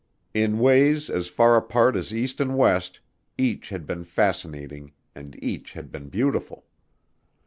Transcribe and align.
In 0.33 0.57
ways 0.57 1.11
as 1.11 1.27
far 1.27 1.55
apart 1.55 1.95
as 1.95 2.11
east 2.11 2.41
and 2.41 2.57
west, 2.57 2.99
each 3.37 3.69
had 3.69 3.85
been 3.85 4.03
fascinating 4.03 4.93
and 5.13 5.37
each 5.43 5.73
had 5.73 5.91
been 5.91 6.09
beautiful. 6.09 6.65